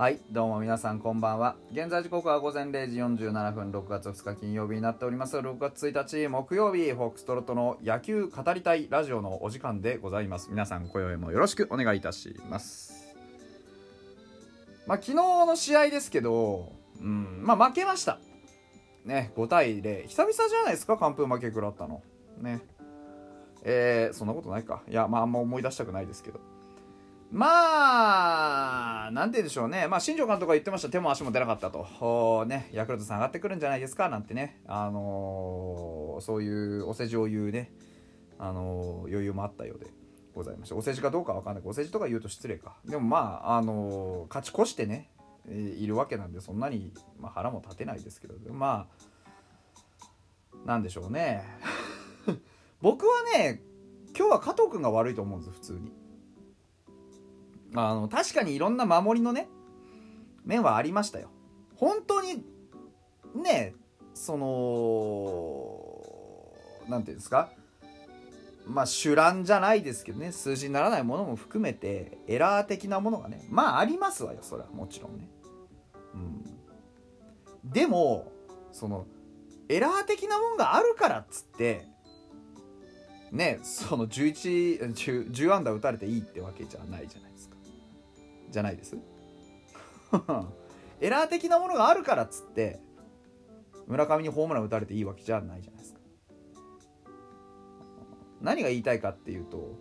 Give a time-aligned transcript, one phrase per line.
[0.00, 1.56] はいどうも皆さんこんばんは。
[1.72, 5.36] 現在時刻は午前0時47分6月2日金曜日になっております。
[5.36, 10.48] 6月1日木曜日フォックストロットの野球語りたいラジオのお時間でございます。
[10.48, 13.14] 皆さん今宵もよろしくお願いいたします。
[14.86, 18.20] まあ昨日の試合ですけどうんまあ負けました。
[19.04, 20.96] ね5対0久々じゃないですか？
[20.96, 22.00] 完封負け食らったの。
[22.38, 22.62] ね。
[23.64, 24.80] えー、そんなことないか。
[24.88, 26.40] いやまああんま思い出したくないですけど。
[27.32, 36.48] まあ、なんて言うでしょうね、まあ、新庄監督が言ってました、手も足も出なかったと、ね、ヤクルトさん上がってくるんじゃないですかなんてね、あのー、そうい
[36.80, 37.70] うお世辞を言うね、
[38.38, 39.86] あのー、余裕もあったようで
[40.34, 40.74] ございました。
[40.74, 42.74] お世辞かどうかわかんないけどお世辞とか言うと失礼か。
[42.84, 45.10] でもまあ、あのー、勝ち越してね、
[45.48, 48.88] いるわけなんで、そんなに、まあ、腹も立てないですけど、ま
[50.64, 51.44] あ、なんでしょうね。
[52.82, 53.62] 僕はね、
[54.16, 55.92] 今日は加藤君が悪いと思うんです、普通に。
[57.74, 59.48] あの確かにいろんな守りのね
[60.44, 61.30] 面はありましたよ。
[61.76, 62.44] 本当に
[63.34, 63.74] ね
[64.14, 67.50] その何て言うんですか？
[68.66, 75.28] まあ主覧じゃないですけどね数字にならないものも含めてエラー的なものがねまあありますわよそれはもちろんね。
[76.14, 76.44] うん。
[77.64, 78.32] でも
[78.72, 79.06] その
[79.68, 81.86] エラー的なもんがあるからっつって
[83.30, 87.56] ねその11 10, 10安打打たれていいってわけじゃないじゃないですか。
[88.50, 88.96] じゃないです。
[91.00, 92.80] エラー的なものがあるからっつって
[93.86, 96.00] 村上にホームラン打たれていいわけじゃないじゃないですか。
[98.40, 99.78] 何が言いたいかっていうと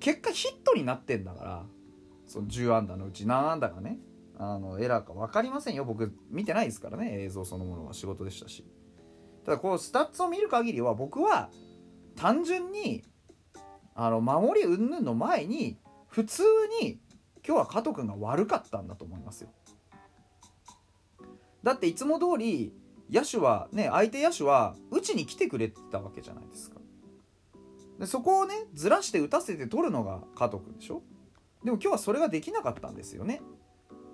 [0.00, 1.66] 結果ヒットになってんだから
[2.26, 3.98] その10安打のうち何安打がね
[4.38, 5.84] あのエラーか分かりませんよ。
[5.84, 7.22] 僕見てないですからね。
[7.22, 8.66] 映像そのものは仕事でしたし。
[9.44, 11.50] ただこうスタッツを見る限りは僕は
[12.16, 13.04] 単純に
[13.94, 15.78] あの守り云々の前に
[16.08, 16.42] 普通
[16.82, 17.00] に
[17.46, 19.50] 今日は加藤君が悪かったんだと思いますよ。
[21.62, 22.72] だっていつも通り
[23.10, 26.76] 野手はね相手野手は打ちに来てくれてたわけじゃないですか。
[27.98, 31.02] でそこをねずらして打たせて取るのが加藤君でしょ。
[31.64, 33.40] でも今日はそれができなかったんですよね。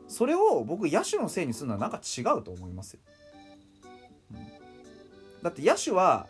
[0.09, 3.01] それを僕野手のせいにするのはなんか違うと思いますよ、
[4.33, 4.47] うん、
[5.43, 6.27] だって野手は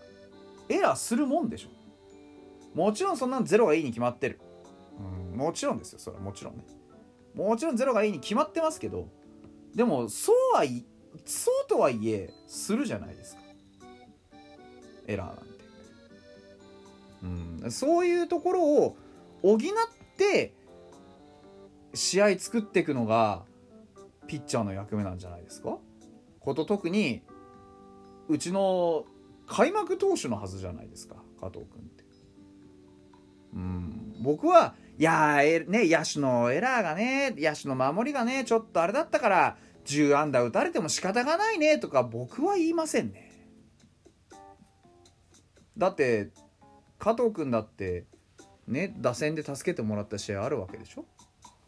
[0.68, 1.68] エラーするもんでしょ。
[2.78, 4.40] もちろんそんなのゼロがいいに決まってる、
[5.32, 5.98] うん、もちろんですよ。
[5.98, 6.64] それはもちろんね。
[7.34, 9.08] もちろんゼロがいいに決まってますけど
[9.74, 10.84] でもそうはい
[11.24, 13.42] そうとはいえするじゃないですか。
[15.06, 15.42] エラーなんて、
[17.64, 18.96] うん、そういうところを
[19.42, 19.58] 補っ
[20.16, 20.54] て
[21.94, 23.42] 試合作っていくのが
[24.26, 25.78] ピッチャーの役目なんじゃないですか。
[26.40, 27.22] こと特に
[28.28, 29.04] うちの
[29.46, 32.04] 開幕投手のはずじゃないですか加藤君って。
[33.54, 34.14] うん。
[34.22, 43.32] 僕はいやー、ね、野手のエラーがね、野手の守りがね、ちょっとあれだったから、10安打打たれても仕方がないねとか僕は言いませんね。
[45.76, 46.30] だって、
[46.98, 48.04] 加藤君だって、
[48.68, 51.04] ね、打線で助けてもらった試合あるわけでしょ？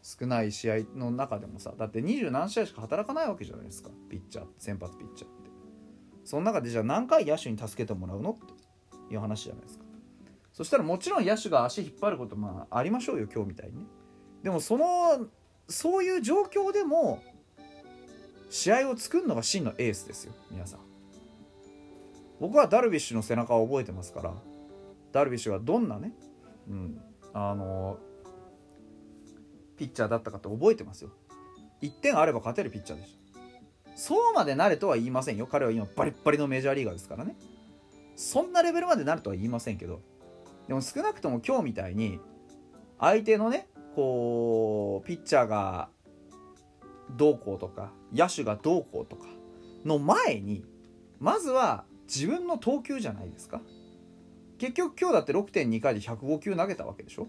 [0.01, 5.49] 少ない試合の中でもさ、だって二十何試合しか働かないわけじゃないですか、ピッチャー、先発ピッチャーって。
[6.23, 9.84] その中でじゃあ何回野手に助けてもらうのっていう話じゃないですか。
[10.55, 13.83] そしたらもちろん野手が足引っ張ることまあありましょうよ今日みたいにね。
[14.41, 15.27] でもその
[15.67, 17.21] そういう状況でも
[18.49, 20.79] 試合を作るのが真のエースですよ皆さん。
[22.39, 24.33] 僕はダルビッシュの背中を覚えてますから
[25.11, 26.13] ダルビッシュがどんなね
[26.69, 27.01] うん
[27.33, 27.99] あの
[29.75, 31.09] ピッチャーだったかって覚えてますよ。
[31.81, 33.17] 1点あれば勝てるピッチャーでし
[33.83, 33.97] た。
[33.97, 35.47] そうまでなれとは言いませんよ。
[35.47, 37.35] 彼は今バリッバリのメジャーリーガーですからね。
[38.15, 39.99] そんなレベルまでなるとは言いませんけど
[40.67, 42.19] でも少なくとも今日みたいに
[42.99, 45.89] 相手のねこうピッチャーが
[47.11, 49.25] どうこうとか野手がどうこうとか
[49.85, 50.63] の前に
[51.19, 53.61] まずは自分の投球じゃないですか。
[54.57, 57.27] 結局今日だって6.2回で105球投げたわけでしょ。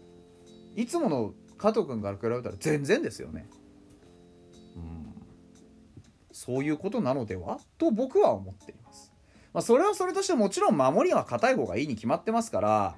[0.76, 3.48] いつもの加藤君から比べたら全然ですよね。
[4.76, 5.14] うん。
[6.32, 7.58] そういうことなのでは？
[7.78, 9.12] と僕は思っています、
[9.54, 12.96] まあ、それはそれとしてもちろん守りは硬い方がいいに決まってますから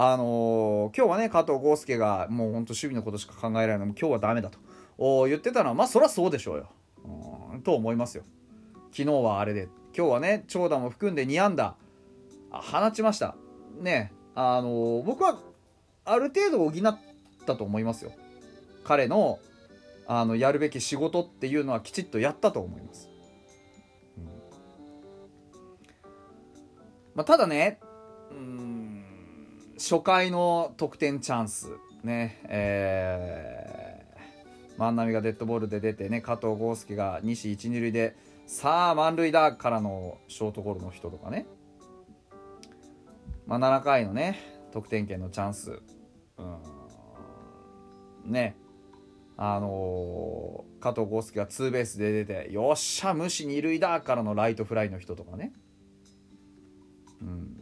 [0.00, 4.60] あのー、今日はね加藤豪介がもうほんと守備のことしか考えられない今日はダメだと。
[5.26, 6.68] 言ってたのはまあそりゃそうでしょうよ、
[7.56, 8.22] う、と思いますよ。
[8.92, 11.74] 昨日はあれで今日はね長打も含んで2安打。
[12.52, 13.34] 放ちました。
[13.80, 15.40] ねあのー、僕は
[16.04, 16.98] ある程度補っ
[17.44, 18.12] たと思いますよ。
[18.84, 19.40] 彼の
[20.06, 23.10] あのやるべき仕事っていうのはきちっとやったと思います、
[27.14, 27.78] まあ、ただね
[28.30, 28.77] うん
[29.78, 31.70] 初回の得点チャンス
[32.02, 32.40] ね。
[32.48, 34.04] え
[34.76, 38.16] 万波がデッドボールで出てね加藤豪介が西一二塁で
[38.46, 41.46] さあ満塁だからのショートゴロの人とかね、
[43.46, 44.38] まあ、7回のね
[44.72, 45.80] 得点圏のチャンス。
[48.24, 48.56] ね。
[49.40, 55.52] あのー、加藤豪介がツーベースで出てよっしゃ無視二塁だからのライトフライの人とかね、
[57.22, 57.57] うん、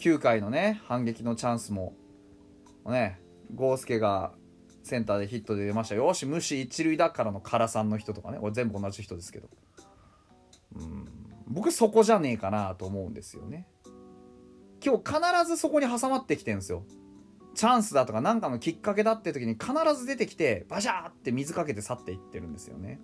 [0.00, 1.94] 9回のね反撃のチャンスも
[2.86, 3.20] ね
[3.54, 4.32] 豪介が
[4.82, 5.94] センターでヒットで出ました。
[5.94, 8.38] よし無視一塁だからの唐さんの人とかね。
[8.40, 9.48] 俺全部同じ人ですけど。
[10.76, 11.08] うん。
[11.46, 13.66] 僕そこじゃねえかなと思うんですよね。
[14.84, 16.84] 今日必ずそこに挟まってきてんですよ。
[17.54, 23.00] チャンスだとか何かのきっかけだって時に必ず出てきてバシャーって水かけて去っていってるんですよね。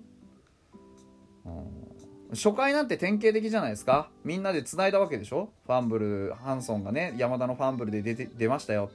[1.45, 2.06] うん。
[2.31, 4.09] 初回なんて典型的じゃないですか。
[4.25, 5.51] みんなで繋いだわけでしょ。
[5.67, 8.91] ファンブルハンソンがね山田のファンブルで出て出ましたよ。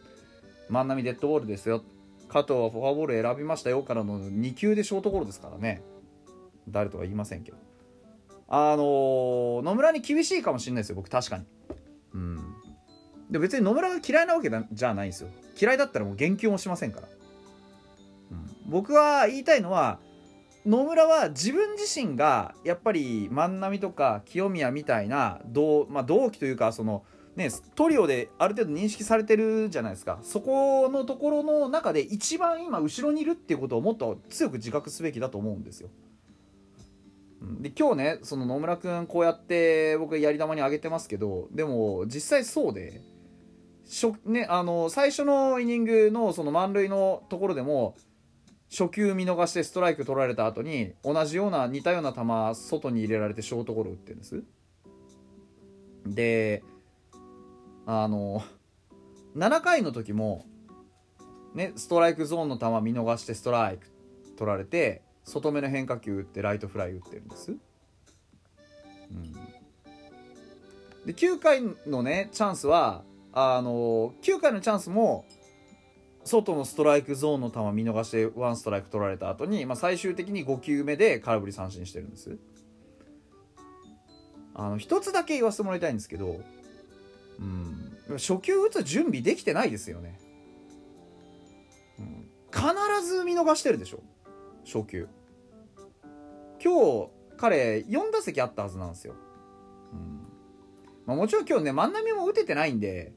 [0.69, 1.83] 万波デッドボールですよ。
[2.28, 5.81] 加藤はフォアボール選びましたよからの2球でショートゴロですからね。
[6.69, 7.57] 誰とは言いませんけど。
[8.48, 11.45] あのー、野村に厳しいかもしれないですよ僕確かに。
[12.13, 12.38] うん。
[13.30, 15.30] で別に野村が嫌いなわけじゃないんですよ。
[15.60, 17.07] 嫌いだったらもう言及もしませんから、
[18.31, 20.00] うん、僕は言いたいのは
[20.66, 27.04] 野村は自分自身がやっぱり万波とか清宮みたいな同,、まあ、同期というかその
[27.36, 35.90] ねトリオである程度認識されてるじゃないですかそこのところの中で一番今後ろにいるっていうことをもっと強く自覚すべきだと思うんですよ。
[37.60, 43.02] で今日ねその野村君こうやって僕やり玉にあげてますけどでも実際そうで
[43.90, 47.96] 初、ね、あの最初のイニングのその満塁のところでも
[48.71, 52.21] 初球見逃してストライク取られた後に同じような似たような球
[52.56, 54.44] 外に入れられてショートゴロ打ってるんです。
[56.06, 56.63] で
[57.85, 58.41] あの
[59.35, 60.45] 7回の時も
[61.53, 63.88] ねストライクゾーンの球見逃してストライク
[64.38, 69.33] 取られて外目の変化球打ってライトフライ打ってるんです、うん、
[71.06, 73.03] で9回のねチャンスは
[73.33, 75.25] あの9回のチャンスも
[76.23, 82.38] 外のストライクゾーンの球見逃してワンストライク取られた後に、まあ、最終的に5球目で空振り三振してるんです。
[84.53, 86.41] あの一つだけ言わせてもらいたいんですけど
[87.39, 87.97] うん。
[88.18, 90.19] 初球打つ準備できてないですよね、
[91.97, 94.03] うん、必ず見逃してるでしょ。
[94.65, 95.07] 初球。
[96.63, 99.15] 今日彼4打席あったはずなんですよ、
[99.94, 100.19] うん。
[101.06, 103.13] まあ、もちろん今日ね万波も打ててないんで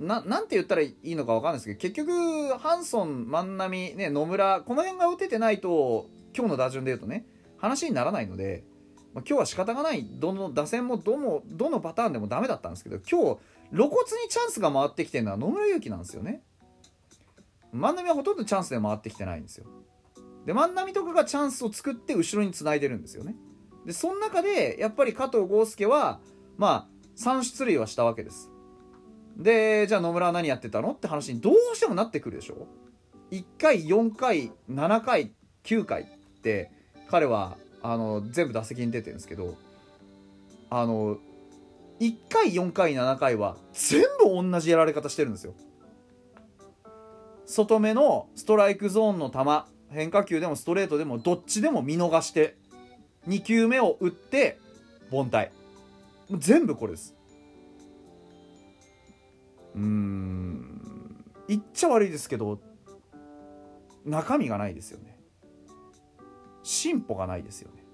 [0.00, 7.26] ななんて言ったらいいのか分かんないですけど結局ハンソン万波、ね、野村この辺が打ててないと今日の打順で言うとね
[7.58, 8.64] 話にならないので、
[9.12, 13.40] まあ、今日は仕方がないどの打線もどのどのパターンでもダメだったんですけど今日
[13.76, 16.42] 露骨にチャンスが回ってきてるのは野村勇輝なんですよね。
[17.72, 19.66] 万波はほとんどチャンスで回ってきてないんですよ。
[20.46, 23.36] で万波とかがチャンスを作って後ろにつないでるんですよね。
[23.84, 26.20] でその中でやっぱり加藤豪介は
[26.56, 26.88] まあ
[27.18, 28.50] 3出塁はしたわけです。
[29.40, 30.92] でじゃあ野村は何やってたの？
[30.92, 32.66] って話にどうしてもなってくるでしょ
[33.30, 35.32] ？1回4回7回
[35.64, 36.06] 9回っ
[36.42, 36.70] て
[37.08, 39.56] 彼はあの全部打席に出てるんですけど
[40.68, 41.16] あの
[42.00, 45.54] 1回4回7回は全部同じやられ方してるんですよ。
[47.46, 49.38] 外目のストライクゾーンの球
[49.92, 52.56] 変化球でもストレートでもどっちでも見逃して
[53.26, 54.58] 2球目を打って
[55.10, 55.50] 凡退。
[56.30, 57.16] 全部これです。
[59.74, 61.24] うん。
[61.48, 62.60] 言っちゃ悪いですけど
[64.04, 65.18] 中身がないですよね。
[66.62, 67.84] 進歩がないですよね。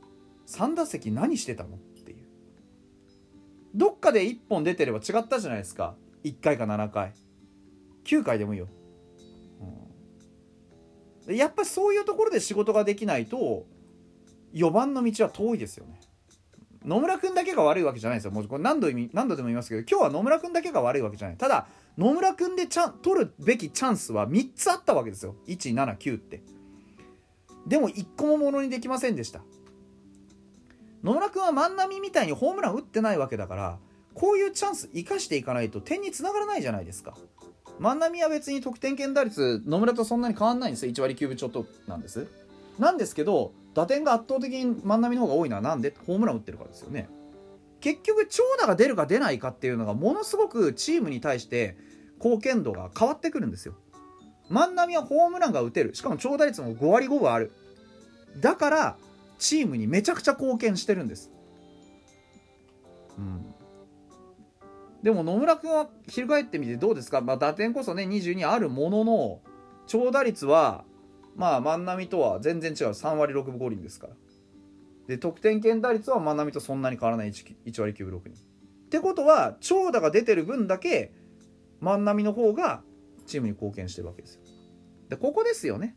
[0.47, 2.26] 3打席何してたのっていう。
[3.75, 5.97] どっかで1本出てれば違ったじゃないですか。
[6.25, 7.14] 1回か7回。
[8.06, 8.68] 9回でもいいよ、
[11.26, 13.66] うん、やっぱりそういうところで仕事ができないと
[14.54, 16.00] 4番の道は遠いですよね。
[16.87, 18.31] 野村君だけが悪いわけじゃないですよ。
[18.31, 21.37] もうこれ何度何度でも言いますけど今日は野村君だけが悪いわけじゃない。
[21.37, 21.66] ただ
[21.99, 25.35] 野村君でちゃん取るべきチャンスは3つあったわけですよ。
[25.49, 26.43] 179って。
[27.66, 29.40] でも1個もものにできませんでした。
[31.02, 33.78] 野村君は万波みたいにホームラン打ってないわけだから
[34.14, 37.16] こういうチャンス生かしていかないと点につながらないじゃないですか。
[37.81, 40.93] 万波は別に得点圏打率野村とそんなに変わんないんですよ。
[40.93, 42.28] 1割9分ちょっとなんです。
[42.78, 45.95] なんですけど打点が圧倒的に万波の方が多いのはなんで？
[46.06, 47.11] ホームラン打ってるからですよね。
[47.80, 51.76] 結局長打が出るか出ないかっていうのがものすごくチームに対して
[52.16, 53.75] 貢献度が変わってくるんですよ。
[54.49, 55.95] 万波はホームランが打てる。
[55.95, 57.52] しかも長打率も5割5分ある。
[58.40, 58.97] だから
[59.38, 61.30] チームにめちゃくちゃ貢献してるんです。
[63.18, 63.45] うん。
[65.02, 69.40] でも野村君は翻ってみてどうですか、まあ、打点こそね22あるものの
[69.87, 70.85] 長打率は
[71.37, 72.88] まあ万波とは全然違う。
[72.88, 74.14] 3割6分5厘ですから。
[75.07, 77.28] で得点圏打率は万波とそんなに変わらない。
[77.31, 78.35] 1, 1割9分6厘。
[78.35, 81.12] ってことは長打が出てる分だけ
[81.81, 82.83] 万波の方が
[83.26, 84.40] チームに貢献してるわけですよ。
[85.09, 85.95] でここですよね。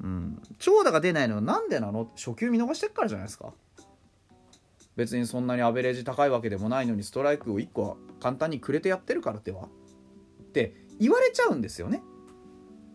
[0.00, 0.42] うん。
[0.58, 2.10] 長打が出ないのはなんでなの？
[2.16, 3.52] 初球見逃してっからじゃないですか。
[4.96, 9.68] 別にそんなにアベレージ高いわけでもないのにストライクを1個は簡単にくれてやってるからでは。
[10.42, 12.02] って言われちゃうんですよね。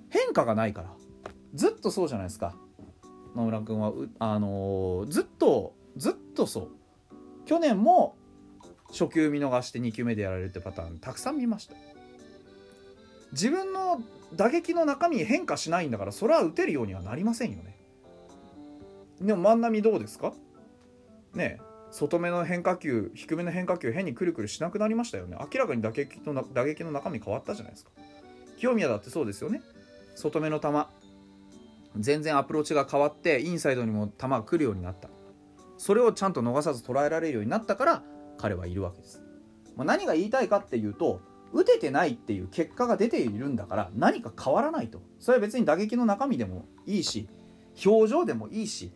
[0.10, 0.93] 変化がないから。
[1.53, 2.55] ずっとそうじゃないですか。
[3.36, 6.69] 野村君はあのー、ずっとずっとそう。
[7.45, 8.15] 去年も
[8.89, 11.75] 初球見逃して2球目でやられるってパターンたくさん見ました。
[13.31, 14.01] 自分の
[14.36, 17.77] 打撃の中身変化しないんだからそれは打てるようにはなりませんよね。
[19.22, 20.33] でも万波どうですか？
[21.33, 21.60] ね
[21.91, 25.38] 外目の変化球低めの変化球変にくるくるしなくなりましたよね。
[25.39, 27.91] 明らかに打撃の打撃の中身変わったじゃないですか。
[28.57, 29.62] 清宮だってそうですよね。
[30.15, 30.69] 外目の球
[31.97, 35.09] 全然アプローチが変わってインサイドにも球が来るようになった。
[35.77, 38.03] それをちゃんと逃さず捉えられるようになったから
[38.38, 39.21] 彼はいるわけです、
[39.75, 41.19] まあ、何が言いたいかっていうと
[41.51, 45.01] 打ててないっていう結果が出ているんだから何か変わらないと。
[45.19, 47.27] それは別に打撃の中身でもいいし
[47.85, 48.93] 表情でもいいし、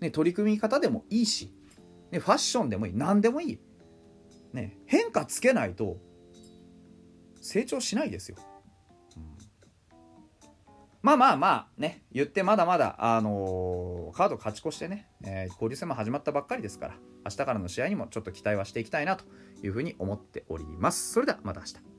[0.00, 1.52] ね、取り組み方でもいいし、
[2.10, 2.92] ね、ファッションでもいい。
[2.94, 3.58] 何でもいい、
[4.52, 5.98] ね、変化つけないと
[7.40, 8.36] 成長しないですよ。
[11.04, 16.94] まあまあまあね言ってまだまだ、あのー、カード勝ち越してね、えー、交流戦も始まったばっかりですから
[17.26, 19.26] 明日からの試合にもちょっと期待はしていきたいなと
[19.62, 21.12] いうふうに思っております。
[21.12, 21.93] それではまた明日。